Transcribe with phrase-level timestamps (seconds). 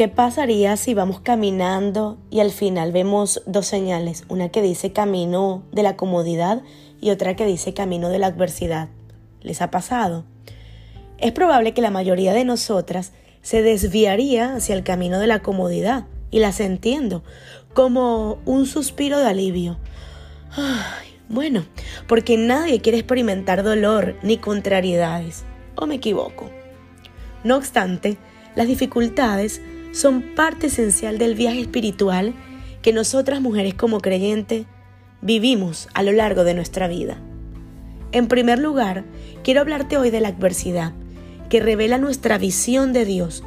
[0.00, 4.24] ¿Qué pasaría si vamos caminando y al final vemos dos señales?
[4.30, 6.62] Una que dice camino de la comodidad
[7.02, 8.88] y otra que dice camino de la adversidad.
[9.42, 10.24] ¿Les ha pasado?
[11.18, 13.12] Es probable que la mayoría de nosotras
[13.42, 17.22] se desviaría hacia el camino de la comodidad, y las entiendo,
[17.74, 19.76] como un suspiro de alivio.
[20.56, 21.66] Ay, bueno,
[22.08, 25.44] porque nadie quiere experimentar dolor ni contrariedades.
[25.76, 26.48] ¿O me equivoco?
[27.44, 28.16] No obstante,
[28.54, 29.60] las dificultades
[29.92, 32.34] son parte esencial del viaje espiritual
[32.82, 34.66] que nosotras mujeres como creyentes
[35.22, 37.18] vivimos a lo largo de nuestra vida.
[38.12, 39.04] En primer lugar,
[39.44, 40.92] quiero hablarte hoy de la adversidad,
[41.48, 43.44] que revela nuestra visión de Dios.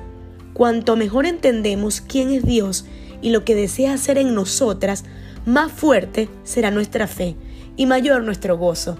[0.54, 2.86] Cuanto mejor entendemos quién es Dios
[3.22, 5.04] y lo que desea hacer en nosotras,
[5.46, 7.36] más fuerte será nuestra fe
[7.76, 8.98] y mayor nuestro gozo.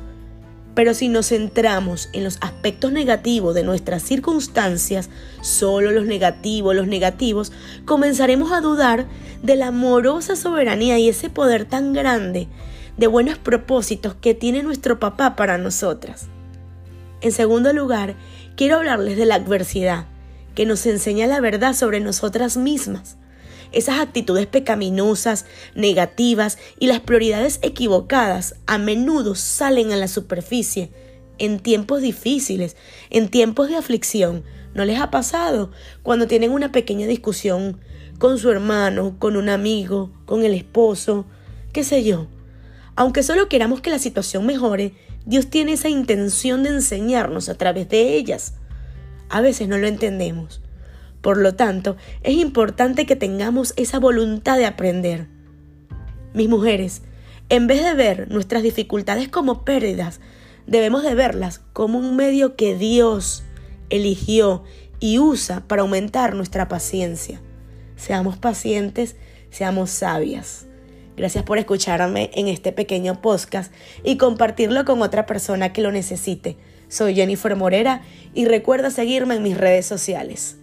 [0.76, 5.10] Pero si nos centramos en los aspectos negativos de nuestras circunstancias,
[5.42, 7.52] solo los negativos, los negativos,
[7.86, 9.06] comenzaremos a dudar
[9.44, 12.48] de la amorosa soberanía y ese poder tan grande
[12.98, 16.28] de buenos propósitos que tiene nuestro papá para nosotras.
[17.22, 18.16] En segundo lugar,
[18.56, 20.06] quiero hablarles de la adversidad,
[20.56, 23.18] que nos enseña la verdad sobre nosotras mismas
[23.74, 30.92] esas actitudes pecaminosas, negativas y las prioridades equivocadas a menudo salen a la superficie
[31.40, 32.78] en tiempos difíciles,
[33.10, 34.44] en tiempos de aflicción.
[34.74, 35.72] ¿No les ha pasado
[36.02, 37.80] cuando tienen una pequeña discusión
[38.18, 41.26] con su hermano, con un amigo, con el esposo,
[41.72, 42.28] qué sé yo?
[42.96, 44.94] Aunque solo queramos que la situación mejore,
[45.26, 48.54] Dios tiene esa intención de enseñarnos a través de ellas.
[49.30, 50.62] A veces no lo entendemos.
[51.24, 55.28] Por lo tanto, es importante que tengamos esa voluntad de aprender.
[56.34, 57.02] Mis mujeres,
[57.48, 60.20] en vez de ver nuestras dificultades como pérdidas,
[60.68, 63.46] debemos de verlas como un medio que Dios
[63.90, 64.64] eligió
[65.00, 67.40] y usa para aumentar nuestra paciencia.
[67.96, 69.16] Seamos pacientes,
[69.50, 70.66] seamos sabias.
[71.16, 73.72] Gracias por escucharme en este pequeño podcast
[74.04, 76.58] y compartirlo con otra persona que lo necesite.
[76.90, 78.02] Soy Jennifer Morera
[78.34, 80.58] y recuerda seguirme en mis redes sociales.